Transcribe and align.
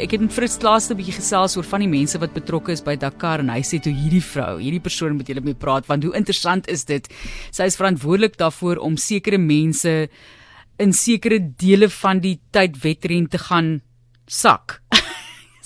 ek 0.00 0.14
het 0.14 0.22
met 0.24 0.32
Fritz 0.32 0.56
laaste 0.64 0.94
bietjie 0.96 1.12
gesels 1.18 1.58
oor 1.58 1.66
van 1.68 1.82
die 1.84 1.90
mense 1.90 2.18
wat 2.20 2.32
betrokke 2.32 2.72
is 2.72 2.80
by 2.84 2.94
Dakar 3.00 3.42
en 3.42 3.50
hy 3.52 3.60
sê 3.66 3.80
toe 3.84 3.92
hierdie 3.92 4.22
vrou, 4.24 4.54
hierdie 4.60 4.80
persoon 4.80 5.18
moet 5.18 5.28
julle 5.28 5.44
mee 5.44 5.58
praat 5.58 5.88
want 5.90 6.06
hoe 6.06 6.14
interessant 6.16 6.68
is 6.72 6.86
dit? 6.88 7.04
Sy 7.52 7.68
is 7.68 7.76
verantwoordelik 7.76 8.38
daarvoor 8.40 8.80
om 8.86 8.96
sekere 9.00 9.40
mense 9.40 9.92
in 10.80 10.96
sekere 10.96 11.40
dele 11.40 11.90
van 12.00 12.22
die 12.24 12.38
tyd 12.54 12.80
wedren 12.80 13.28
te 13.28 13.42
gaan 13.44 13.74
sak. 14.24 14.78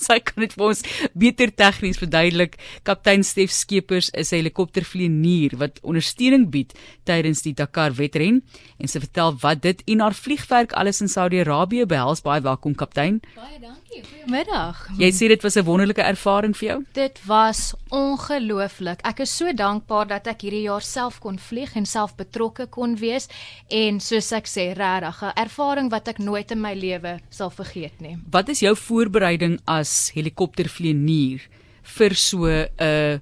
sy 0.07 0.19
kan 0.19 0.43
dit 0.43 0.53
vir 0.57 0.65
ons 0.67 0.83
beter 1.15 1.53
tegnies 1.55 2.01
verduidelik. 2.01 2.59
Kaptein 2.87 3.23
Stef 3.23 3.53
Skeepers 3.55 4.11
is 4.11 4.33
'n 4.33 4.43
helikoptervlieënier 4.43 5.55
wat 5.63 5.79
ondersteuning 5.83 6.49
bied 6.51 6.75
tydens 7.07 7.41
die 7.47 7.55
Dakar 7.55 7.95
wedren 7.95 8.43
en 8.79 8.87
sy 8.87 8.99
vertel 8.99 9.31
wat 9.39 9.63
dit 9.63 9.81
en 9.87 10.03
haar 10.03 10.13
vliegwerk 10.13 10.73
alles 10.73 11.01
in 11.01 11.07
Saudi-Arabië 11.07 11.85
behels. 11.87 12.21
Baie 12.21 12.41
welkom 12.41 12.75
kaptein. 12.75 13.21
Baie 13.35 13.59
dankie. 13.59 13.84
Goeiemiddag. 13.95 14.79
Jy 14.99 15.09
sê 15.15 15.27
dit 15.31 15.41
was 15.41 15.55
'n 15.55 15.63
wonderlike 15.63 16.01
ervaring 16.01 16.55
vir 16.57 16.67
jou? 16.67 16.83
Dit 16.93 17.19
was 17.25 17.73
ongelooflik. 17.89 18.99
Ek 19.03 19.19
is 19.19 19.37
so 19.37 19.53
dankbaar 19.53 20.07
dat 20.07 20.27
ek 20.27 20.41
hierdie 20.41 20.67
jaar 20.67 20.81
self 20.81 21.19
kon 21.19 21.39
vlieg 21.39 21.75
en 21.75 21.85
self 21.85 22.15
betrokke 22.15 22.67
kon 22.67 22.95
wees 22.95 23.27
en 23.69 23.99
soos 23.99 24.31
ek 24.31 24.47
sê, 24.47 24.73
regtig 24.73 25.23
'n 25.23 25.31
ervaring 25.35 25.89
wat 25.91 26.07
ek 26.07 26.17
nooit 26.19 26.51
in 26.51 26.61
my 26.61 26.73
lewe 26.73 27.19
sal 27.29 27.49
vergeet 27.49 28.01
nie. 28.01 28.17
Wat 28.29 28.49
is 28.49 28.59
jou 28.59 28.75
voorbereiding 28.75 29.59
as 29.65 30.11
helikoptervlieënier 30.13 31.41
vir 31.83 32.13
so 32.15 32.45
'n 32.45 32.67
uh, 32.79 33.19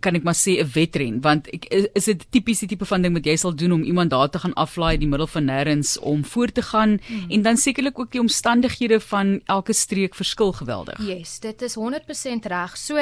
kan 0.00 0.14
ek 0.14 0.24
maar 0.26 0.36
sê 0.36 0.60
'n 0.60 0.68
wedren 0.74 1.20
want 1.20 1.48
ek, 1.48 1.64
is 1.94 2.04
dit 2.04 2.26
tipies 2.30 2.60
die 2.60 2.68
tipe 2.68 2.84
van 2.84 3.02
ding 3.02 3.14
wat 3.14 3.24
jy 3.24 3.36
sal 3.36 3.54
doen 3.54 3.72
om 3.72 3.82
iemand 3.82 4.10
daar 4.10 4.28
te 4.28 4.38
gaan 4.38 4.54
aflaai 4.54 4.94
in 4.94 5.00
die 5.00 5.08
middel 5.08 5.26
van 5.26 5.48
nêrens 5.48 5.98
om 5.98 6.24
voort 6.24 6.54
te 6.54 6.62
gaan 6.62 7.00
hmm. 7.06 7.30
en 7.30 7.42
dan 7.42 7.56
sekerlik 7.56 7.98
ook 7.98 8.12
die 8.12 8.20
omstandighede 8.20 9.00
van 9.00 9.40
elke 9.46 9.72
streek 9.72 10.14
verskil 10.14 10.52
geweldig. 10.52 11.00
Yes, 11.00 11.38
dit 11.40 11.62
is 11.62 11.76
100% 11.76 12.46
reg. 12.46 12.76
So 12.76 12.98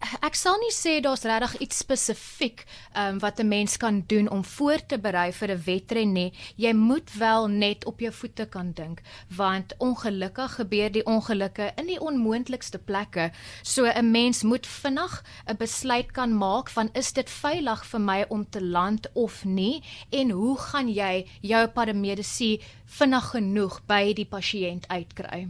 ek 0.00 0.36
sal 0.38 0.56
nie 0.62 0.72
sê 0.72 0.94
daar's 1.04 1.26
regtig 1.28 1.60
iets 1.66 1.80
spesifiek 1.82 2.64
um, 2.96 3.18
wat 3.20 3.40
'n 3.40 3.48
mens 3.48 3.76
kan 3.76 4.02
doen 4.06 4.28
om 4.28 4.44
voor 4.44 4.80
te 4.86 4.98
berei 4.98 5.32
vir 5.32 5.50
'n 5.52 5.62
wedren 5.64 6.12
nie. 6.12 6.32
Jy 6.56 6.72
moet 6.72 7.12
wel 7.18 7.48
net 7.48 7.84
op 7.84 8.00
jou 8.00 8.12
voete 8.12 8.46
kan 8.46 8.72
dink, 8.72 9.02
want 9.28 9.74
ongelukkig 9.78 10.54
gebeur 10.54 10.90
die 10.92 11.04
ongelukke 11.04 11.72
in 11.76 11.86
die 11.86 12.00
onmoontlikste 12.00 12.78
plekke. 12.78 13.30
So 13.62 13.84
'n 13.84 14.10
mens 14.10 14.42
moet 14.42 14.66
vinnig 14.66 15.22
'n 15.46 15.56
besluit 15.56 16.12
kan 16.12 16.32
maak 16.36 16.70
van 16.70 16.90
is 16.94 17.12
dit 17.12 17.30
veilig 17.30 17.84
vir 17.86 18.00
my 18.00 18.24
om 18.28 18.50
te 18.50 18.62
land 18.62 19.06
of 19.12 19.44
nie 19.44 19.82
en 20.10 20.30
hoe 20.30 20.58
gaan 20.58 20.88
jy 20.88 21.26
jou 21.40 21.66
paramedisy 21.68 22.60
vinnig 22.86 23.30
genoeg 23.30 23.80
by 23.86 24.12
die 24.12 24.26
pasiënt 24.26 24.88
uitkry? 24.88 25.48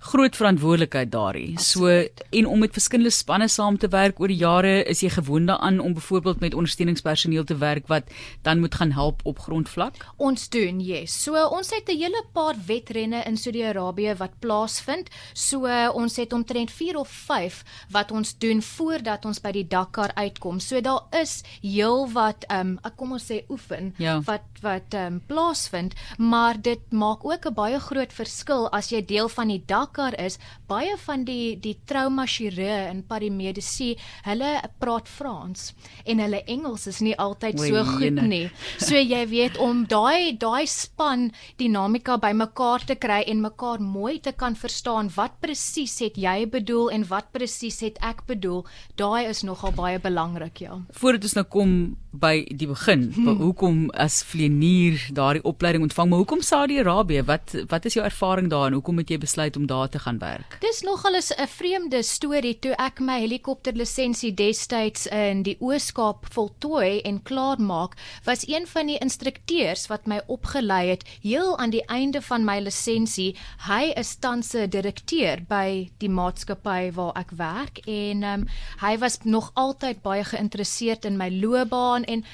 Groot 0.00 0.36
verantwoordelikheid 0.36 1.10
daarin. 1.12 1.58
So 1.60 1.86
en 2.30 2.46
om 2.46 2.58
met 2.58 2.72
verskillende 2.72 3.12
spanne 3.12 3.48
saam 3.52 3.76
te 3.78 3.88
werk 3.92 4.20
oor 4.20 4.32
die 4.32 4.40
jare, 4.40 4.72
is 4.88 5.02
jy 5.04 5.10
gewoond 5.12 5.50
daaraan 5.50 5.80
om 5.80 5.94
byvoorbeeld 5.94 6.40
met 6.40 6.54
ondersteuningspersoneel 6.56 7.44
te 7.44 7.56
werk 7.60 7.86
wat 7.92 8.08
dan 8.42 8.62
moet 8.64 8.74
gaan 8.74 8.94
help 8.96 9.20
op 9.28 9.38
grondvlak? 9.44 10.00
Ons 10.16 10.48
doen, 10.48 10.80
yes. 10.80 11.12
So 11.22 11.36
ons 11.36 11.70
het 11.70 11.88
'n 11.88 12.00
hele 12.00 12.24
paar 12.32 12.56
wedrenne 12.66 13.22
in 13.26 13.36
Saudi-Arabië 13.36 14.14
wat 14.16 14.38
plaasvind. 14.38 15.08
So 15.32 15.68
ons 15.92 16.16
het 16.16 16.32
omtrent 16.32 16.70
4 16.70 16.96
of 16.96 17.08
5 17.08 17.64
wat 17.90 18.10
ons 18.10 18.38
doen 18.38 18.62
voordat 18.62 19.24
ons 19.24 19.40
by 19.40 19.52
die 19.52 19.68
Dakar 19.68 20.10
uitkom. 20.14 20.60
So 20.60 20.80
daar 20.80 21.02
is 21.10 21.42
heel 21.60 22.08
wat 22.12 22.44
ehm 22.48 22.78
um, 22.82 22.92
kom 22.96 23.12
ons 23.12 23.32
sê 23.32 23.44
oefen 23.48 23.94
ja. 23.98 24.20
wat 24.20 24.42
wat 24.62 24.94
ehm 24.94 25.06
um, 25.06 25.22
plaasvind, 25.26 25.94
maar 26.18 26.60
dit 26.62 26.80
maak 26.90 27.24
ook 27.24 27.46
'n 27.46 27.54
baie 27.54 27.80
groot 27.80 28.12
verskil 28.12 28.70
as 28.70 28.88
jy 28.88 29.04
deel 29.04 29.28
van 29.28 29.48
die 29.48 29.62
Dakar 29.66 29.89
Dakar 29.90 30.14
is, 30.22 30.38
baie 30.70 30.94
van 31.02 31.24
die 31.26 31.56
die 31.58 31.74
trauma 31.86 32.22
chirurge 32.30 32.86
en 32.90 33.02
paramedisy, 33.08 33.96
hulle 34.22 34.50
praat 34.78 35.08
Frans 35.10 35.72
en 36.06 36.22
hulle 36.22 36.42
Engels 36.46 36.86
is 36.86 37.00
nie 37.02 37.16
altyd 37.18 37.58
so 37.58 37.82
goed 37.88 38.20
nie. 38.22 38.44
So 38.78 38.94
jy 38.94 39.24
weet 39.32 39.58
om 39.58 39.82
daai 39.90 40.36
daai 40.38 40.66
span 40.70 41.30
dinamika 41.58 42.20
bymekaar 42.22 42.86
te 42.86 42.94
kry 43.02 43.24
en 43.26 43.42
mekaar 43.42 43.82
mooi 43.82 44.20
te 44.22 44.32
kan 44.32 44.54
verstaan 44.54 45.10
wat 45.16 45.40
presies 45.42 45.98
het 46.04 46.18
jy 46.20 46.46
bedoel 46.46 46.92
en 46.94 47.08
wat 47.10 47.32
presies 47.34 47.80
het 47.82 47.98
ek 48.06 48.22
bedoel, 48.30 48.62
daai 49.00 49.26
is 49.26 49.42
nogal 49.42 49.74
baie 49.74 49.98
belangrik, 49.98 50.62
ja. 50.62 50.78
Voordat 51.02 51.26
ons 51.26 51.36
nou 51.40 51.46
kom 51.50 51.74
by 52.12 52.44
die 52.46 52.66
begin, 52.66 53.12
hmm. 53.12 53.36
hoekom 53.42 53.90
as 53.90 54.22
vlieënier 54.22 55.10
daardie 55.12 55.44
opleiding 55.44 55.82
ontvang, 55.82 56.08
maar 56.08 56.18
hoekom 56.18 56.42
Saudi-Arabië? 56.42 57.22
Wat 57.22 57.56
wat 57.68 57.84
is 57.84 57.94
jou 57.94 58.04
ervaring 58.04 58.50
daar 58.50 58.66
en 58.70 58.78
hoekom 58.78 58.98
het 58.98 59.10
jy 59.10 59.18
besluit 59.18 59.56
om 59.56 59.66
daar 59.66 59.80
daar 59.80 59.88
te 59.88 59.98
gaan 59.98 60.18
werk. 60.18 60.56
Dis 60.60 60.80
nogal 60.80 61.14
'n 61.16 61.46
vreemde 61.46 62.02
storie 62.02 62.58
toe 62.58 62.74
ek 62.76 63.00
my 63.00 63.20
helikopterlisensie 63.20 64.34
destyds 64.34 65.06
in 65.06 65.42
die 65.42 65.56
Oos-Kaap 65.60 66.26
voltooi 66.32 67.00
en 67.00 67.22
klaar 67.22 67.60
maak, 67.60 67.94
was 68.24 68.48
een 68.48 68.66
van 68.66 68.86
die 68.86 68.98
instrukteurs 68.98 69.86
wat 69.86 70.06
my 70.06 70.20
opgelei 70.26 70.88
het, 70.88 71.04
heel 71.22 71.58
aan 71.58 71.70
die 71.70 71.84
einde 71.86 72.22
van 72.22 72.44
my 72.44 72.58
lisensie, 72.60 73.36
hy 73.68 73.92
is 73.96 74.16
tans 74.16 74.54
'n 74.54 74.68
direkteur 74.68 75.38
by 75.48 75.90
die 75.98 76.08
maatskappy 76.08 76.92
waar 76.92 77.12
ek 77.16 77.30
werk 77.30 77.78
en 77.86 78.22
um, 78.22 78.46
hy 78.80 78.98
was 78.98 79.18
nog 79.22 79.50
altyd 79.54 80.02
baie 80.02 80.24
geïnteresseerd 80.24 81.04
in 81.04 81.16
my 81.16 81.30
loopbaan 81.30 81.99
en 82.04 82.24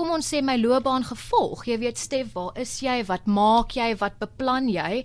kom 0.00 0.14
ons 0.14 0.28
sê 0.32 0.38
my 0.40 0.54
loopbaan 0.56 1.04
gevolg. 1.04 1.66
Jy 1.68 1.76
weet 1.82 1.98
Stef, 2.00 2.30
waar 2.32 2.56
is 2.60 2.72
jy? 2.80 3.00
Wat 3.04 3.26
maak 3.28 3.74
jy? 3.76 3.90
Wat 4.00 4.14
beplan 4.22 4.70
jy? 4.72 5.02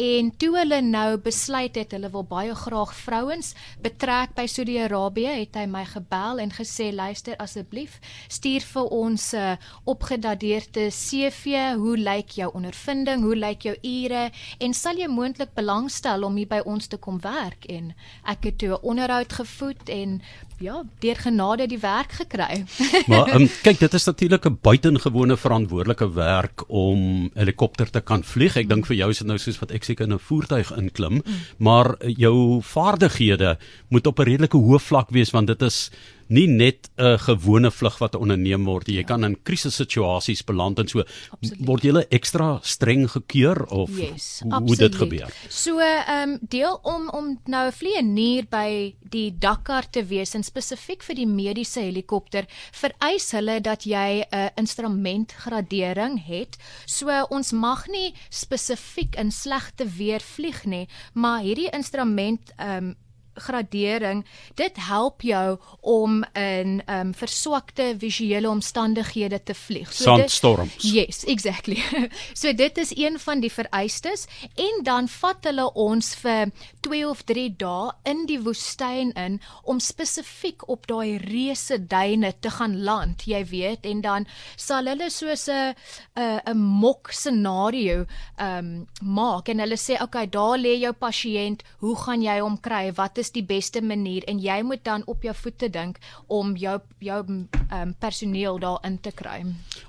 En 0.00 0.30
toe 0.40 0.52
hulle 0.56 0.78
nou 0.86 1.18
besluit 1.20 1.76
het 1.76 1.92
hulle 1.92 2.08
wil 2.14 2.24
baie 2.28 2.54
graag 2.56 2.94
vrouens 2.96 3.50
betrek 3.84 4.32
by 4.38 4.46
Saudi-Arabië, 4.48 5.34
het 5.42 5.58
hy 5.60 5.66
my 5.68 5.84
gebel 5.90 6.40
en 6.40 6.54
gesê 6.54 6.88
luister 6.96 7.36
asseblief, 7.42 7.98
stuur 8.32 8.64
vir 8.72 8.88
ons 9.02 9.34
'n 9.34 9.36
uh, 9.36 9.56
opgedateerde 9.84 10.88
CV. 10.90 11.74
Hoe 11.76 11.96
lyk 11.98 12.38
jou 12.40 12.50
ondervinding? 12.54 13.22
Hoe 13.22 13.36
lyk 13.36 13.68
jou 13.68 13.76
ure? 13.82 14.30
En 14.60 14.74
sal 14.74 14.96
jy 14.96 15.08
moontlik 15.08 15.54
belangstel 15.54 16.24
om 16.24 16.36
hier 16.36 16.48
by 16.48 16.62
ons 16.64 16.86
te 16.86 16.96
kom 16.96 17.20
werk? 17.20 17.68
En 17.68 17.94
ek 18.24 18.44
het 18.44 18.58
toe 18.58 18.78
'n 18.78 18.82
onderhoud 18.82 19.32
gevoed 19.32 19.88
en 19.88 20.22
ja, 20.58 20.82
deur 21.02 21.18
genade 21.22 21.66
die 21.70 21.78
werk 21.78 22.12
gekry. 22.20 22.64
maar 23.10 23.30
um, 23.34 23.46
kyk, 23.62 23.78
dit 23.78 23.94
is 23.94 24.06
natuurlik 24.06 24.46
'n 24.46 24.58
buitengewone 24.62 25.36
verantwoordelike 25.36 26.12
werk 26.14 26.64
om 26.68 27.30
helikopter 27.34 27.90
te 27.90 28.00
kan 28.00 28.24
vlieg. 28.24 28.56
Ek 28.56 28.66
mm. 28.66 28.74
dink 28.74 28.86
vir 28.86 28.96
jou 28.96 29.10
is 29.10 29.18
dit 29.18 29.28
nou 29.28 29.38
soos 29.38 29.58
wat 29.62 29.72
ek 29.72 29.84
seker 29.84 30.06
in 30.06 30.14
'n 30.14 30.18
voertuig 30.18 30.72
inklim, 30.76 31.22
mm. 31.22 31.40
maar 31.58 31.94
jou 32.00 32.60
vaardighede 32.62 33.58
moet 33.88 34.06
op 34.06 34.18
'n 34.18 34.28
redelike 34.30 34.58
hoë 34.58 34.80
vlak 34.80 35.10
wees 35.10 35.30
want 35.30 35.46
dit 35.46 35.62
is 35.62 35.90
nie 36.28 36.46
net 36.46 36.90
'n 36.96 37.18
gewone 37.18 37.70
vlug 37.70 37.98
wat 37.98 38.14
onderneem 38.14 38.64
word 38.64 38.88
jy 38.88 39.02
ja. 39.02 39.06
kan 39.06 39.24
in 39.24 39.36
krisissituasies 39.42 40.44
beland 40.44 40.78
en 40.78 40.88
so. 40.88 41.04
Absoluut. 41.30 41.66
word 41.66 41.82
jy 41.84 42.06
ekstra 42.10 42.60
streng 42.62 43.08
gekeur 43.08 43.64
of 43.70 43.90
yes, 43.90 44.42
hoe 44.44 44.76
dit 44.76 44.94
gebeur? 44.94 45.32
So 45.48 45.78
ehm 45.78 46.30
um, 46.30 46.38
deel 46.40 46.78
om 46.82 47.08
om 47.08 47.38
nou 47.46 47.66
'n 47.66 47.72
vlieënier 47.72 48.46
by 48.50 48.94
die 49.10 49.30
Dakar 49.38 49.90
te 49.90 50.04
wees 50.04 50.34
en 50.34 50.42
spesifiek 50.42 51.02
vir 51.02 51.14
die 51.14 51.26
mediese 51.26 51.80
helikopter 51.80 52.46
vereis 52.72 53.32
hulle 53.32 53.60
dat 53.60 53.84
jy 53.84 54.24
'n 54.24 54.34
uh, 54.34 54.48
instrumentgradering 54.56 56.26
het. 56.26 56.56
So 56.86 57.26
ons 57.30 57.52
mag 57.52 57.88
nie 57.88 58.14
spesifiek 58.30 59.16
in 59.16 59.30
slegte 59.30 59.86
weer 59.86 60.20
vlieg 60.20 60.64
nie 60.64 60.88
maar 61.12 61.42
hierdie 61.42 61.70
instrument 61.70 62.52
ehm 62.56 62.84
um, 62.84 62.96
gradering 63.38 64.24
dit 64.54 64.76
help 64.76 65.22
jou 65.22 65.58
om 65.80 66.24
in 66.32 66.82
um 66.86 67.14
verswakte 67.14 67.94
visuele 67.98 68.48
omstandighede 68.48 69.42
te 69.42 69.54
vlieg. 69.54 69.92
So 69.92 70.04
Sandstorms. 70.04 70.76
Dit, 70.82 70.92
yes, 70.92 71.24
exactly. 71.24 71.78
so 72.40 72.52
dit 72.52 72.78
is 72.78 72.92
een 72.96 73.18
van 73.18 73.40
die 73.40 73.52
vereistes 73.52 74.26
en 74.54 74.82
dan 74.82 75.08
vat 75.08 75.44
hulle 75.44 75.68
ons 75.74 76.14
vir 76.22 76.52
2 76.86 77.08
of 77.08 77.22
3 77.28 77.48
dae 77.60 77.92
in 78.10 78.24
die 78.28 78.40
woestyn 78.42 79.12
in 79.18 79.40
om 79.62 79.80
spesifiek 79.80 80.64
op 80.68 80.86
daai 80.90 81.18
reuse 81.22 81.78
duine 81.86 82.32
te 82.40 82.50
gaan 82.50 82.78
land, 82.82 83.24
jy 83.28 83.44
weet, 83.50 83.86
en 83.86 84.00
dan 84.04 84.26
sal 84.56 84.86
hulle 84.90 85.10
soos 85.10 85.48
'n 85.48 85.74
'n 86.16 86.40
'n 86.46 86.58
mok 86.58 87.12
scenario 87.12 88.06
um 88.40 88.86
maak 89.02 89.48
en 89.48 89.60
hulle 89.60 89.76
sê 89.76 90.00
okay, 90.02 90.26
daar 90.26 90.58
lê 90.58 90.74
jou 90.80 90.92
pasiënt, 90.92 91.62
hoe 91.82 91.96
gaan 91.96 92.22
jy 92.22 92.38
hom 92.40 92.58
kry? 92.60 92.92
Wat 92.92 93.18
is 93.18 93.27
is 93.28 93.34
die 93.36 93.44
beste 93.44 93.82
manier 93.84 94.24
en 94.30 94.40
jy 94.40 94.58
moet 94.64 94.82
dan 94.86 95.04
op 95.10 95.24
jou 95.26 95.34
voete 95.36 95.68
dink 95.72 96.00
om 96.26 96.54
jou 96.56 96.78
jou 97.04 97.18
um, 97.28 97.90
personeel 98.00 98.58
daar 98.62 98.80
in 98.86 98.98
te 99.04 99.12
kry. 99.14 99.42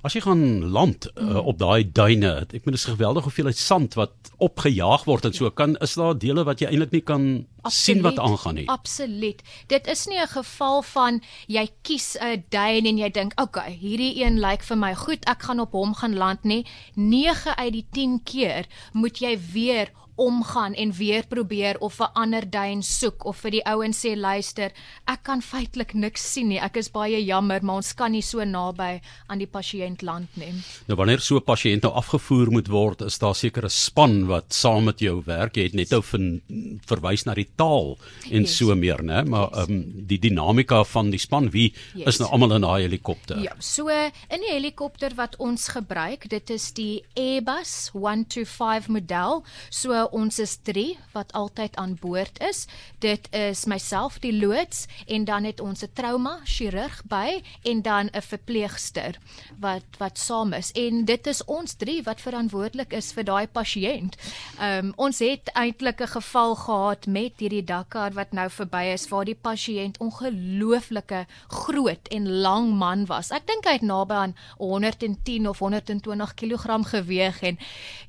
As 0.05 0.15
jy 0.15 0.23
gaan 0.25 0.43
land 0.73 1.07
uh, 1.15 1.39
op 1.39 1.59
daai 1.61 1.87
duine, 1.87 2.33
ek 2.45 2.65
meen 2.65 2.75
dit 2.75 2.81
is 2.81 2.89
geweldig 2.89 3.25
hoeveel 3.27 3.51
sand 3.55 3.95
wat 3.99 4.33
opgejaag 4.43 5.05
word 5.07 5.29
en 5.29 5.35
so 5.35 5.49
kan 5.51 5.77
is 5.83 5.95
daar 5.99 6.17
dele 6.19 6.45
wat 6.47 6.61
jy 6.61 6.69
eintlik 6.69 6.93
nie 6.95 7.05
kan 7.05 7.29
Absoluut, 7.59 7.79
sien 7.83 8.03
wat 8.05 8.19
aangaan 8.23 8.59
nie. 8.61 8.67
Absoluut. 8.71 9.41
Dit 9.71 9.87
is 9.91 10.05
nie 10.07 10.19
'n 10.19 10.31
geval 10.31 10.81
van 10.81 11.21
jy 11.47 11.67
kies 11.83 12.17
'n 12.19 12.43
duin 12.49 12.85
en 12.85 12.97
jy 12.97 13.09
dink, 13.09 13.33
"Oké, 13.35 13.59
okay, 13.59 13.77
hierdie 13.81 14.23
een 14.23 14.39
lyk 14.39 14.63
vir 14.63 14.77
my 14.77 14.93
goed, 14.95 15.25
ek 15.25 15.43
gaan 15.43 15.59
op 15.59 15.71
hom 15.71 15.93
gaan 15.93 16.15
land 16.15 16.43
nie." 16.43 16.65
9 16.95 17.57
uit 17.57 17.73
die 17.73 17.87
10 17.91 18.23
keer 18.23 18.65
moet 18.93 19.19
jy 19.19 19.37
weer 19.53 19.91
omgaan 20.19 20.75
en 20.75 20.91
weer 20.91 21.23
probeer 21.27 21.79
of 21.79 21.99
'n 21.99 22.11
ander 22.13 22.49
duin 22.49 22.83
soek 22.83 23.25
of 23.25 23.37
vir 23.37 23.51
die 23.51 23.65
ouens 23.65 24.05
sê 24.05 24.15
luister, 24.15 24.71
ek 25.07 25.23
kan 25.23 25.41
feitelik 25.41 25.93
niks 25.93 26.33
sien 26.33 26.47
nie. 26.47 26.59
Ek 26.59 26.77
is 26.77 26.91
baie 26.91 27.23
jammer, 27.25 27.63
maar 27.63 27.75
ons 27.75 27.93
kan 27.93 28.11
nie 28.11 28.21
so 28.21 28.43
naby 28.43 29.01
aan 29.27 29.39
die 29.39 29.47
pasiënt 29.47 30.01
land 30.01 30.29
nie. 30.35 30.53
Nou 30.87 30.97
wanneer 30.97 31.19
so 31.19 31.37
'n 31.37 31.43
pasiënt 31.43 31.83
nou 31.83 31.93
afgevoer 31.93 32.51
moet 32.51 32.67
word, 32.67 33.01
is 33.01 33.17
daar 33.19 33.35
seker 33.35 33.63
'n 33.65 33.69
span 33.69 34.27
wat 34.27 34.53
saam 34.53 34.83
met 34.85 34.99
jou 34.99 35.21
werk. 35.25 35.55
Jy 35.55 35.63
het 35.63 35.73
net 35.73 35.89
nou 35.89 36.01
van 36.01 36.41
verwys 36.85 37.25
na 37.25 37.33
die 37.33 37.49
taal 37.55 37.97
en 38.31 38.41
yes. 38.41 38.57
so 38.57 38.75
meer, 38.75 39.03
né? 39.03 39.23
Maar 39.23 39.49
ehm 39.51 39.59
yes. 39.59 39.69
um, 39.69 40.07
die 40.07 40.19
dinamika 40.19 40.83
van 40.83 41.09
die 41.09 41.19
span, 41.19 41.49
wie 41.51 41.73
yes. 41.93 42.07
is 42.07 42.19
nou 42.19 42.29
almal 42.31 42.55
in 42.55 42.61
daai 42.61 42.81
helikopter? 42.81 43.39
Ja, 43.39 43.55
so 43.59 43.87
in 43.89 44.41
die 44.41 44.53
helikopter 44.53 45.15
wat 45.15 45.35
ons 45.37 45.67
gebruik, 45.67 46.29
dit 46.29 46.49
is 46.49 46.73
die 46.73 47.03
Airbus 47.15 47.89
125 47.93 48.87
model. 48.87 49.43
So 49.69 50.08
ons 50.11 50.39
is 50.39 50.57
3 50.63 50.97
wat 51.11 51.33
altyd 51.33 51.75
aan 51.75 51.97
boord 51.99 52.39
is. 52.41 52.65
Dit 52.99 53.27
is 53.35 53.65
myself 53.65 54.19
die 54.19 54.33
loods 54.33 54.85
en 55.07 55.25
dan 55.25 55.43
het 55.43 55.59
ons 55.59 55.83
'n 55.83 55.91
trauma 55.93 56.39
chirurg 56.43 57.03
by 57.05 57.41
en 57.63 57.81
dan 57.81 58.09
'n 58.13 58.21
verpleegster 58.21 59.17
wat 59.59 59.83
wat 59.97 60.17
saam 60.17 60.53
is. 60.53 60.71
En 60.71 61.05
dit 61.05 61.27
is 61.27 61.45
ons 61.45 61.73
3 61.73 62.03
wat 62.03 62.21
verantwoordelik 62.21 62.93
is 62.93 63.11
vir 63.11 63.23
daai 63.23 63.47
pasiënt. 63.47 64.15
Ehm 64.59 64.85
um, 64.85 64.93
ons 64.95 65.19
het 65.19 65.49
eintlik 65.53 66.01
'n 66.01 66.07
geval 66.07 66.55
gehad 66.55 67.05
met 67.07 67.33
hierdie 67.37 67.63
Dakar 67.63 68.11
wat 68.13 68.31
nou 68.31 68.49
verby 68.49 68.83
is 68.93 69.07
waar 69.09 69.25
die 69.25 69.39
pasiënt 69.41 69.97
ongelooflike 69.97 71.25
groot 71.47 72.07
en 72.07 72.29
lang 72.29 72.73
man 72.77 73.05
was. 73.05 73.31
Ek 73.31 73.47
dink 73.47 73.65
hy 73.65 73.71
het 73.71 73.81
naby 73.81 74.13
aan 74.13 74.35
110 74.57 75.47
of 75.47 75.59
120 75.59 76.33
kg 76.33 76.89
geweeg 76.89 77.41
en 77.41 77.57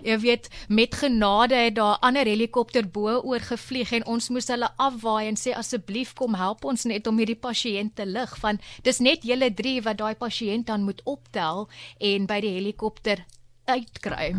jy 0.03 0.19
weet 0.19 0.49
met 0.69 0.95
genade 0.95 1.55
het 1.55 1.75
daar 1.75 1.90
'n 1.91 2.01
ander 2.01 2.27
helikopter 2.27 2.89
bo 2.89 3.21
oor 3.21 3.41
gevlieg 3.41 3.93
en 3.93 4.07
ons 4.07 4.29
moes 4.29 4.49
hulle 4.49 4.69
afwaai 4.77 5.29
en 5.29 5.37
sê 5.37 5.55
asseblief 5.55 6.15
kom 6.15 6.35
help 6.35 6.65
ons 6.65 6.85
net 6.85 7.07
om 7.07 7.19
hierdie 7.19 7.41
pasiënt 7.49 7.95
te 7.95 8.07
lig 8.07 8.41
want 8.41 8.61
dis 8.83 8.99
net 8.99 9.23
julle 9.23 9.55
3 9.55 9.83
wat 9.83 9.99
daai 9.99 10.15
pasiënt 10.15 10.67
dan 10.67 10.83
moet 10.83 11.01
optel 11.05 11.69
en 11.99 12.27
by 12.27 12.41
die 12.41 12.55
helikopter 12.59 13.25
uitkry. 13.67 14.35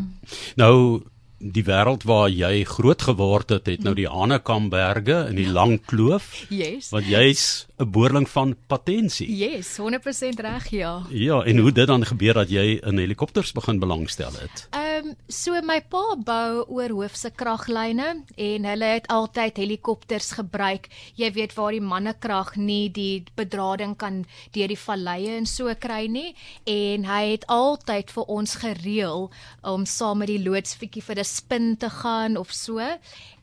Nou 0.56 1.02
die 1.42 1.64
wêreld 1.66 2.04
waar 2.06 2.30
jy 2.30 2.64
groot 2.70 3.02
geword 3.02 3.50
het, 3.56 3.66
het 3.66 3.84
nou 3.86 3.96
die 3.98 4.08
Hanekamberge 4.10 5.18
in 5.32 5.40
die 5.40 5.48
Lang 5.50 5.80
Kloof. 5.90 6.46
Yes. 6.54 6.92
Want 6.94 7.10
jy's 7.10 7.66
'n 7.80 7.90
boerling 7.90 8.30
van 8.30 8.56
patensie. 8.68 9.28
Yes, 9.28 9.78
100% 9.78 10.40
reg, 10.40 10.70
ja. 10.70 11.04
Ja, 11.10 11.42
en 11.42 11.58
hoe 11.58 11.72
dit 11.72 11.88
dan 11.88 12.06
gebeur 12.06 12.34
dat 12.34 12.50
jy 12.50 12.80
in 12.84 12.98
helikopters 12.98 13.52
begin 13.52 13.80
belangstel 13.80 14.32
het? 14.32 14.68
Um, 14.76 14.81
so 15.28 15.60
my 15.66 15.80
pa 15.82 16.16
bou 16.16 16.66
oor 16.68 16.94
hoofse 16.94 17.32
kraglyne 17.38 18.10
en 18.36 18.68
hulle 18.70 18.90
het 18.96 19.08
altyd 19.12 19.58
helikopters 19.62 20.32
gebruik. 20.38 20.90
Jy 21.16 21.32
weet 21.36 21.56
waar 21.58 21.76
die 21.76 21.84
mannekrag 21.84 22.56
nie 22.56 22.90
die 22.94 23.24
bedrading 23.40 23.98
kan 23.98 24.24
deur 24.56 24.72
die 24.72 24.80
valleie 24.80 25.38
en 25.40 25.50
so 25.50 25.74
kry 25.76 26.06
nie 26.12 26.36
en 26.70 27.08
hy 27.10 27.24
het 27.34 27.48
altyd 27.52 28.12
vir 28.14 28.32
ons 28.38 28.56
gereël 28.64 29.30
om 29.74 29.86
saam 29.86 30.22
met 30.22 30.32
die 30.32 30.42
loodsfietjie 30.44 31.02
vir 31.02 31.20
'n 31.20 31.26
spin 31.26 31.78
te 31.78 31.90
gaan 31.90 32.38
of 32.38 32.52
so. 32.52 32.80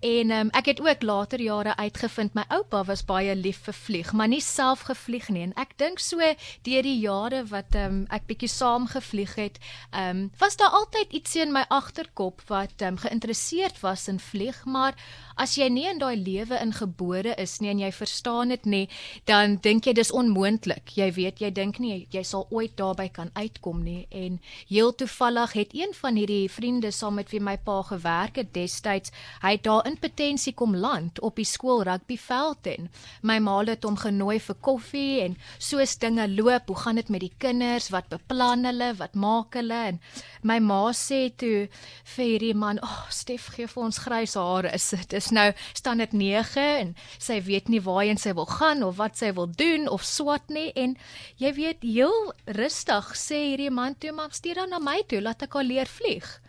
En 0.01 0.31
um, 0.31 0.51
ek 0.55 0.67
het 0.67 0.81
ook 0.81 1.03
later 1.03 1.41
jare 1.41 1.77
uitgevind 1.77 2.35
my 2.35 2.45
oupa 2.49 2.85
was 2.85 3.03
baie 3.05 3.35
lief 3.35 3.59
vir 3.67 3.75
vlieg, 3.75 4.13
maar 4.13 4.29
nie 4.29 4.41
self 4.41 4.87
gevlieg 4.87 5.29
nie 5.29 5.43
en 5.43 5.55
ek 5.59 5.75
dink 5.77 5.99
so 5.99 6.23
deur 6.63 6.83
die 6.87 6.99
jare 7.01 7.43
wat 7.51 7.75
um, 7.75 8.05
ek 8.15 8.29
bietjie 8.31 8.49
saam 8.49 8.87
gevlieg 8.87 9.35
het, 9.35 9.59
um, 9.91 10.31
was 10.39 10.57
daar 10.57 10.71
altyd 10.71 11.13
ietsie 11.19 11.48
in 11.49 11.55
my 11.57 11.65
agterkop 11.73 12.43
wat 12.51 12.83
um, 12.85 12.99
geïnteresseerd 13.01 13.81
was 13.81 14.09
in 14.09 14.21
vlieg, 14.21 14.57
maar 14.69 14.97
as 15.39 15.55
jy 15.57 15.69
nie 15.71 15.87
in 15.89 16.01
daai 16.01 16.19
lewe 16.19 16.59
ingebore 16.61 17.33
is 17.41 17.59
nie 17.63 17.71
en 17.71 17.81
jy 17.81 17.89
verstaan 17.95 18.53
dit 18.53 18.65
nie, 18.67 18.85
dan 19.31 19.57
dink 19.63 19.87
jy 19.87 19.95
dis 19.97 20.11
onmoontlik. 20.13 20.93
Jy 20.99 21.09
weet, 21.17 21.41
jy 21.41 21.51
dink 21.55 21.79
nie 21.81 22.07
jy 22.13 22.25
sal 22.27 22.47
ooit 22.51 22.75
daarby 22.79 23.09
kan 23.15 23.31
uitkom 23.39 23.81
nie 23.85 24.07
en 24.11 24.41
heel 24.69 24.93
toevallig 24.99 25.55
het 25.57 25.75
een 25.77 25.95
van 25.97 26.19
hierdie 26.19 26.51
vriende 26.53 26.91
saam 26.95 27.17
met 27.19 27.31
wie 27.33 27.41
my 27.41 27.57
pa 27.65 27.79
gewerk 27.87 28.43
het 28.43 28.53
destyds, 28.57 29.15
hy 29.45 29.55
het 29.57 29.65
daar 29.65 29.87
in 29.89 29.99
Potensie 29.99 30.53
kom 30.59 30.77
land 30.77 31.21
op 31.25 31.39
die 31.39 31.49
skool 31.49 31.85
rugbyveld 31.87 32.73
en 32.75 32.91
my 33.23 33.39
ma 33.41 33.57
het 33.69 33.87
hom 33.87 33.97
genooi 33.99 34.39
vir 34.43 34.59
koffie 34.63 35.23
en 35.25 35.37
soos 35.59 35.97
dinge 35.99 36.29
loop, 36.29 36.69
hoe 36.69 36.79
gaan 36.83 37.01
dit 37.01 37.09
met 37.09 37.25
die 37.25 37.33
kinders, 37.39 37.89
wat 37.95 38.11
beplan 38.13 38.67
hulle, 38.69 38.93
wat 38.99 39.15
maak 39.15 39.57
hulle 39.59 39.81
en 39.95 40.03
my 40.43 40.59
ma 40.63 40.83
sê 40.95 41.29
toe 41.41 41.69
vir 42.15 42.25
hierdie 42.25 42.55
man, 42.55 42.79
"Ag, 42.79 42.91
oh, 42.91 43.11
Stef 43.11 43.49
gee 43.55 43.67
vir 43.67 43.83
ons 43.83 43.99
grys 43.99 44.35
hare, 44.35 44.73
is 44.75 44.91
dit 44.91 45.13
is 45.13 45.31
nou 45.31 45.53
staan 45.73 45.99
dit 45.99 46.13
9 46.13 46.67
en 46.81 46.95
sy 47.19 47.41
weet 47.43 47.69
nie 47.69 47.81
waarheen 47.81 48.19
sy 48.19 48.33
wil 48.35 48.47
gaan 48.47 48.83
of 48.83 48.97
wat 48.97 49.17
sy 49.17 49.33
wil 49.33 49.47
doen 49.47 49.89
of 49.89 50.05
swat 50.05 50.49
nie 50.49 50.73
en 50.77 50.97
jy 51.37 51.53
weet 51.53 51.83
heel 51.83 52.33
rustig 52.47 53.15
sê 53.15 53.51
hierdie 53.51 53.71
man 53.71 53.95
toe 53.95 54.13
maar 54.13 54.31
stuur 54.31 54.55
dan 54.55 54.71
na 54.71 54.79
my 54.79 55.03
toe, 55.09 55.21
laat 55.21 55.43
ek 55.43 55.55
al 55.55 55.65
leer 55.65 55.87
vlieg." 55.87 56.41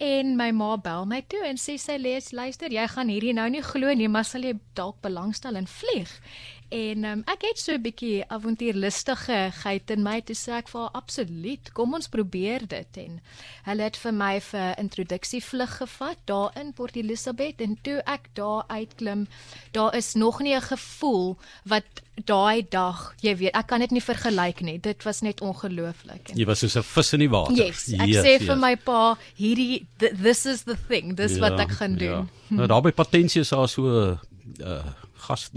En 0.00 0.36
my 0.36 0.50
ma 0.50 0.76
bel 0.76 1.04
my 1.06 1.20
toe 1.28 1.44
en 1.46 1.56
sê 1.56 1.78
sy 1.78 1.96
lees 1.96 2.32
luister 2.32 2.72
jy 2.72 2.88
gaan 2.88 3.08
hierdie 3.08 3.34
nou 3.34 3.48
nie 3.50 3.62
glo 3.62 3.94
nie 3.94 4.08
maar 4.08 4.24
sal 4.24 4.42
jy 4.42 4.54
dalk 4.74 5.00
belangstel 5.00 5.56
in 5.56 5.66
vlieg 5.66 6.10
En 6.72 7.04
um, 7.04 7.22
ek 7.28 7.44
het 7.44 7.58
so 7.60 7.74
'n 7.76 7.82
bietjie 7.84 8.24
avontuurlustige 8.32 9.52
geit 9.52 9.90
in 9.90 10.02
my 10.02 10.20
te 10.24 10.32
sê 10.32 10.56
ek 10.56 10.68
vir 10.72 10.88
absoluut 10.96 11.72
kom 11.72 11.94
ons 11.94 12.08
probeer 12.08 12.64
dit 12.66 12.96
en 12.96 13.20
hulle 13.68 13.82
het 13.82 13.96
vir 13.96 14.12
my 14.12 14.40
vir 14.40 14.78
introduksievlug 14.78 15.76
gevat 15.82 16.18
daar 16.24 16.56
in 16.60 16.72
Port 16.72 16.96
Elizabeth 16.96 17.60
en 17.60 17.76
toe 17.82 18.00
ek 18.06 18.30
daar 18.32 18.64
uitklim 18.68 19.26
daar 19.72 19.96
is 19.96 20.14
nog 20.14 20.40
nie 20.40 20.56
'n 20.56 20.60
gevoel 20.60 21.36
wat 21.64 21.84
daai 22.24 22.64
dag 22.70 23.14
jy 23.20 23.36
weet 23.36 23.54
ek 23.54 23.66
kan 23.66 23.80
dit 23.80 23.90
nie 23.90 24.04
vergelyk 24.04 24.60
nie 24.60 24.78
dit 24.80 25.02
was 25.04 25.20
net 25.20 25.40
ongelooflik 25.40 26.32
jy 26.34 26.46
was 26.46 26.58
soos 26.58 26.76
'n 26.76 26.82
vis 26.82 27.12
in 27.12 27.20
die 27.20 27.30
water 27.30 27.54
yes, 27.56 27.92
ek 27.92 28.08
yes, 28.08 28.24
sê 28.24 28.32
yes. 28.38 28.42
vir 28.42 28.56
my 28.56 28.76
pa 28.76 29.18
hierdie 29.36 29.86
this 29.98 30.46
is 30.46 30.62
the 30.64 30.76
thing 30.88 31.16
dis 31.16 31.36
ja, 31.36 31.40
wat 31.40 31.60
ek 31.60 31.70
gaan 31.70 31.96
doen 31.96 32.08
ja. 32.08 32.26
hm. 32.48 32.56
nou 32.56 32.66
daar 32.66 32.82
by 32.82 32.92
patensie 32.92 33.40
is 33.40 33.48
daar 33.48 33.68
so 33.68 34.18
uh 34.60 34.84
gas 35.22 35.48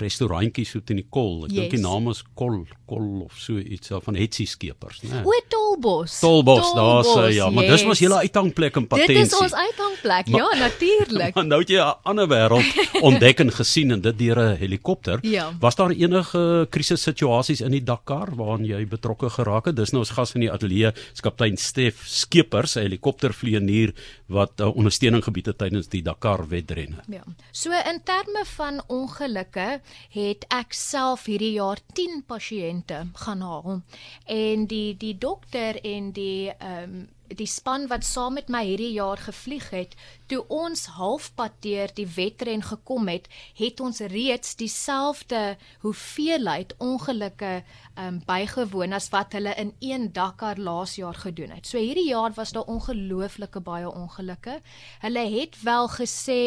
restaurantjie 0.00 0.66
so 0.68 0.82
teen 0.84 1.00
die 1.00 1.08
kol. 1.10 1.46
Ek 1.46 1.54
yes. 1.54 1.58
dink 1.60 1.76
die 1.76 1.82
naam 1.82 2.10
is 2.12 2.22
Kol 2.38 2.62
Kol 2.90 3.24
of 3.26 3.38
so 3.40 3.58
iets 3.58 3.92
van 4.06 4.18
Hetsie 4.18 4.48
skeepers, 4.50 5.02
né? 5.06 5.22
O, 5.24 5.34
Tolbos. 5.76 6.18
Tolbos, 6.20 6.72
daar's 6.74 7.34
ja, 7.34 7.44
yes. 7.46 7.54
maar 7.54 7.66
dis 7.68 7.82
mos 7.84 8.00
julle 8.00 8.20
uithangplek 8.24 8.78
in 8.80 8.86
patensie. 8.88 9.16
Dit 9.18 9.32
is 9.32 9.38
ons 9.38 9.52
uithangplek. 9.52 10.30
Ja, 10.32 10.46
natuurlik. 10.56 11.34
Maar 11.36 11.46
nou 11.46 11.58
het 11.60 11.68
jy 11.70 11.80
'n 11.82 11.94
ander 12.02 12.28
wêreld 12.28 13.02
ontdek 13.02 13.40
en 13.44 13.52
gesien 13.52 13.90
en 13.92 14.00
dit 14.00 14.18
deur 14.18 14.38
'n 14.40 14.56
helikopter. 14.56 15.18
Ja. 15.22 15.52
Was 15.60 15.76
daar 15.76 15.90
enige 15.90 16.66
krisissituasies 16.70 17.60
in 17.60 17.70
die 17.70 17.84
Dakar 17.84 18.34
waaraan 18.36 18.64
jy 18.64 18.86
betrokke 18.86 19.28
geraak 19.30 19.66
het? 19.66 19.76
Dis 19.76 19.92
nou 19.92 20.00
ons 20.00 20.10
gas 20.10 20.32
in 20.34 20.40
die 20.40 20.52
ateljee, 20.52 20.92
kaptein 21.20 21.56
Stef 21.56 22.06
Skeepers, 22.06 22.76
'n 22.76 22.80
helikoptervlieënier 22.80 23.92
wat 24.26 24.60
uh, 24.60 24.76
ondersteuning 24.76 25.24
gebied 25.24 25.46
het 25.46 25.58
tydens 25.58 25.88
die 25.88 26.02
Dakar 26.02 26.48
wedrenne. 26.48 27.04
Ja. 27.08 27.22
So 27.52 27.70
in 27.70 28.00
terme 28.04 28.44
van 28.44 28.82
ongelukke 28.88 29.80
het 30.10 30.44
ek 30.48 30.72
self 30.72 31.26
hierdie 31.26 31.52
jaar 31.52 31.78
10 31.92 32.24
pasiënte 32.26 33.06
gaan 33.12 33.40
haal 33.40 33.82
en 34.26 34.66
die 34.66 34.96
die 34.96 35.18
dokter 35.18 35.65
en 35.74 36.12
die 36.12 36.50
ehm 36.58 36.82
um, 36.82 37.08
die 37.26 37.46
span 37.46 37.88
wat 37.90 38.04
saam 38.04 38.36
met 38.38 38.48
my 38.48 38.60
hierdie 38.64 38.92
jaar 38.92 39.18
gevlieg 39.18 39.70
het 39.70 39.96
toe 40.26 40.42
ons 40.48 40.86
halfpad 40.96 41.52
deur 41.60 41.92
die 41.94 42.06
wedren 42.16 42.62
gekom 42.62 43.08
het, 43.08 43.28
het 43.58 43.80
ons 43.80 44.00
reeds 44.00 44.56
dieselfde 44.56 45.56
hoeveelheid 45.84 46.74
ongelukke 46.78 47.62
um, 47.98 48.20
bygewoon 48.26 48.92
as 48.96 49.08
wat 49.14 49.36
hulle 49.36 49.54
in 49.60 49.72
een 49.80 50.10
Dakar 50.12 50.58
laas 50.58 50.96
jaar 50.96 51.14
gedoen 51.14 51.54
het. 51.54 51.66
So 51.66 51.78
hierdie 51.78 52.08
jaar 52.08 52.32
was 52.36 52.52
daar 52.52 52.68
ongelooflike 52.70 53.60
baie 53.60 53.90
ongelukke. 53.90 54.60
Hulle 55.00 55.24
het 55.30 55.56
wel 55.62 55.88
gesê 55.88 56.40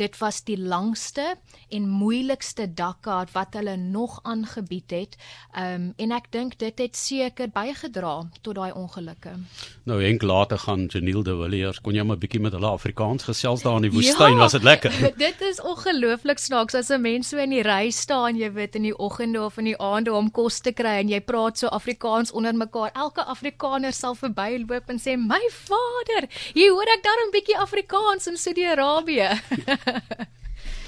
dit 0.00 0.18
was 0.18 0.42
die 0.44 0.58
langste 0.58 1.34
en 1.68 1.88
moeilikste 1.88 2.68
Dakar 2.74 3.28
wat 3.32 3.54
hulle 3.54 3.76
nog 3.76 4.20
aangebied 4.22 4.90
het. 4.90 5.16
Um, 5.58 5.92
en 5.96 6.14
ek 6.14 6.30
dink 6.32 6.58
dit 6.58 6.78
het 6.78 6.96
seker 6.96 7.50
bygedra 7.54 8.14
tot 8.42 8.54
daai 8.54 8.72
ongelukke. 8.72 9.36
Nou 9.84 10.00
enk 10.04 10.22
later 10.22 10.58
gaan 10.58 10.86
Janiel 10.86 11.22
de 11.22 11.36
Villiers 11.36 11.80
kon 11.80 11.94
jy 11.94 12.04
maar 12.06 12.18
bietjie 12.20 12.40
met 12.40 12.52
hulle 12.56 12.70
Afrikaans 12.70 13.23
gesels 13.24 13.62
daar 13.64 13.76
in 13.80 13.86
die 13.88 13.92
woestyn, 13.92 14.36
ja, 14.36 14.38
was 14.38 14.52
dit 14.56 14.62
lekker. 14.62 14.92
dit 15.26 15.40
is 15.48 15.60
ongelooflik 15.60 16.38
snaaks 16.38 16.74
as 16.74 16.90
'n 16.90 17.00
mens 17.00 17.28
so 17.28 17.38
in 17.38 17.50
die 17.50 17.62
ry 17.62 17.90
staan, 17.90 18.36
jy 18.36 18.50
weet 18.52 18.76
in 18.76 18.82
die 18.82 18.96
oggende 18.96 19.42
of 19.42 19.58
in 19.58 19.64
die 19.64 19.78
aande 19.78 20.12
om 20.12 20.30
kos 20.30 20.60
te 20.60 20.72
kry 20.72 21.00
en 21.02 21.08
jy 21.08 21.20
praat 21.20 21.58
so 21.58 21.66
Afrikaans 21.68 22.32
onder 22.32 22.54
mekaar. 22.54 22.90
Elke 22.94 23.24
Afrikaner 23.24 23.92
sal 23.92 24.14
verbyloop 24.14 24.88
en 24.88 24.98
sê: 24.98 25.16
"My 25.16 25.42
vader, 25.50 26.28
jy 26.54 26.68
hoor 26.68 26.88
ek 26.96 27.02
daar 27.02 27.20
'n 27.26 27.32
bietjie 27.32 27.58
Afrikaans 27.58 28.26
in 28.26 28.36
Saudi-Arabië." 28.36 29.28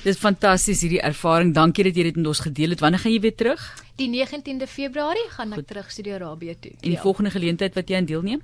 Dit 0.06 0.14
is 0.14 0.20
fantasties 0.22 0.80
hierdie 0.80 1.00
ervaring. 1.02 1.54
Dankie 1.54 1.82
dat 1.84 1.96
jy 1.96 2.02
dit 2.02 2.16
met 2.16 2.26
ons 2.30 2.40
gedeel 2.40 2.70
het. 2.70 2.80
Wanneer 2.80 3.00
gaan 3.02 3.12
jy 3.12 3.20
weer 3.20 3.34
terug? 3.34 3.62
Die 3.98 4.06
19de 4.06 4.68
Februarie 4.70 5.24
gaan 5.34 5.50
ek 5.50 5.58
Goed. 5.58 5.66
terug 5.66 5.90
Saudi-Arabië 5.90 6.54
toe. 6.60 6.70
En 6.70 6.90
die 6.90 6.92
ja. 6.92 7.00
volgende 7.00 7.30
geleentheid 7.30 7.74
wat 7.74 7.88
jy 7.88 7.96
aan 7.96 8.06
deelneem? 8.06 8.42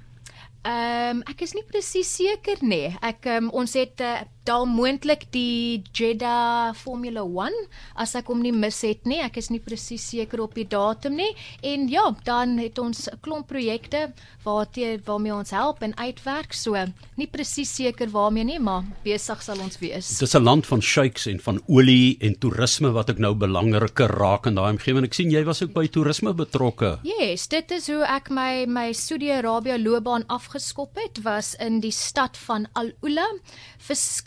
Ehm 0.62 1.16
um, 1.16 1.22
ek 1.26 1.42
is 1.42 1.54
nie 1.56 1.64
presies 1.66 2.10
seker 2.16 2.60
nie. 2.62 2.92
Ek 3.02 3.26
um, 3.26 3.48
ons 3.50 3.72
het 3.74 3.98
'n 3.98 4.04
uh, 4.04 4.28
Daar 4.42 4.66
moontlik 4.66 5.28
die 5.30 5.82
Jeddah 5.94 6.74
Formula 6.74 7.22
1 7.22 7.54
as 7.94 8.16
ek 8.18 8.26
hom 8.26 8.40
nie 8.42 8.50
mis 8.50 8.80
het 8.82 9.04
nie. 9.06 9.20
Ek 9.22 9.36
is 9.38 9.52
nie 9.54 9.60
presies 9.62 10.02
seker 10.10 10.40
op 10.42 10.56
die 10.58 10.66
datum 10.66 11.14
nie. 11.20 11.30
En 11.62 11.84
ja, 11.86 12.08
dan 12.26 12.56
het 12.58 12.78
ons 12.82 13.06
'n 13.06 13.20
klomp 13.22 13.46
projekte 13.46 14.12
waartoe 14.42 14.98
waarmee 15.04 15.34
ons 15.34 15.50
help 15.50 15.82
en 15.82 15.94
uitwerk. 15.96 16.52
So, 16.52 16.74
nie 17.16 17.26
presies 17.26 17.70
seker 17.74 18.10
waarmee 18.10 18.44
nie, 18.44 18.58
maar 18.58 18.82
besig 19.04 19.42
sal 19.42 19.60
ons 19.60 19.78
wees. 19.78 20.08
Dit 20.18 20.28
is 20.28 20.34
'n 20.34 20.42
land 20.42 20.66
van 20.66 20.82
sheiks 20.82 21.26
en 21.26 21.38
van 21.40 21.62
olie 21.68 22.16
en 22.20 22.38
toerisme 22.38 22.90
wat 22.90 23.10
ek 23.10 23.18
nou 23.18 23.34
belangriker 23.34 24.10
raak 24.10 24.46
in 24.46 24.54
daai 24.54 24.72
omgewing. 24.72 25.04
Ek 25.04 25.14
sien 25.14 25.30
jy 25.30 25.44
was 25.44 25.62
ook 25.62 25.72
by 25.72 25.86
toerisme 25.86 26.34
betrokke. 26.34 26.98
Yes, 27.04 27.46
dit 27.46 27.70
is 27.70 27.86
hoe 27.86 28.04
ek 28.04 28.28
my 28.30 28.66
my 28.66 28.92
Saudi-Arabië 28.92 29.78
loopbaan 29.78 30.26
afgeskop 30.26 30.96
het, 30.96 31.22
was 31.22 31.54
in 31.54 31.80
die 31.80 31.92
stad 31.92 32.36
van 32.36 32.66
Al-Ula. 32.72 33.28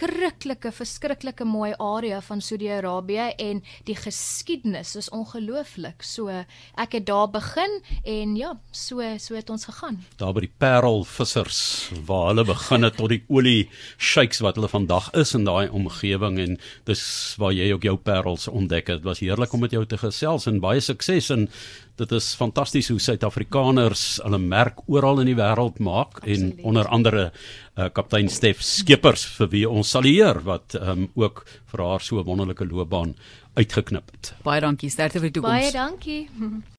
Verskriklike, 0.05 0.69
verskriklike 0.71 1.45
mooi 1.49 1.71
area 1.81 2.19
van 2.21 2.41
Saudi-Arabië 2.41 3.31
en 3.41 3.61
die 3.87 3.95
geskiedenis 3.97 4.91
is 4.99 5.07
ongelooflik. 5.09 6.03
So 6.05 6.29
ek 6.29 6.93
het 6.93 7.07
daar 7.07 7.31
begin 7.33 7.79
en 8.03 8.35
ja, 8.37 8.51
so 8.69 9.01
so 9.17 9.33
het 9.33 9.49
ons 9.49 9.65
gegaan. 9.65 9.97
Daar 10.21 10.35
by 10.37 10.43
die 10.45 10.51
Parelvissers 10.61 11.89
waar 12.05 12.27
hulle 12.29 12.45
begin 12.45 12.85
het 12.85 12.99
tot 12.99 13.15
die 13.15 13.23
olie 13.33 13.65
sheiks 13.97 14.43
wat 14.45 14.59
hulle 14.59 14.69
vandag 14.69 15.09
is 15.17 15.33
in 15.33 15.49
daai 15.49 15.73
omgewing 15.73 16.37
en 16.43 16.59
dis 16.85 17.01
waar 17.41 17.55
jy 17.57 17.71
ook 17.73 17.89
jou 17.89 17.97
parels 17.97 18.45
ontdek 18.47 18.93
het. 18.93 19.01
Dit 19.01 19.09
was 19.09 19.23
heerlik 19.25 19.57
om 19.57 19.65
met 19.65 19.73
jou 19.73 19.87
te 19.89 19.97
gesels 19.97 20.45
en 20.45 20.61
baie 20.61 20.85
sukses 20.85 21.31
en 21.33 21.49
dit 22.01 22.11
is 22.11 22.33
fantasties 22.35 22.89
hoe 22.91 22.99
Suid-Afrikaners 22.99 24.03
hulle 24.23 24.39
merk 24.41 24.81
oral 24.91 25.21
in 25.23 25.31
die 25.31 25.37
wêreld 25.37 25.79
maak 25.79 26.19
Absoluut. 26.19 26.57
en 26.57 26.65
onder 26.67 26.87
andere 26.87 27.23
uh, 27.29 27.87
kaptein 27.93 28.29
Stef 28.29 28.61
Skeepers 28.65 29.25
vir 29.37 29.51
wie 29.53 29.65
ons 29.69 29.95
salueer 29.95 30.41
wat 30.43 30.77
um, 30.79 31.07
ook 31.15 31.45
vir 31.71 31.85
haar 31.85 32.01
so 32.03 32.19
'n 32.19 32.27
wonderlike 32.27 32.65
loopbaan 32.65 33.15
uitgeknip 33.55 34.11
het. 34.11 34.33
Baie 34.43 34.61
dankie 34.61 34.89
sterkte 34.89 35.19
vir 35.19 35.31
die 35.31 35.39
toekoms. 35.39 35.61
Baie 35.61 35.71
dankie. 35.71 36.29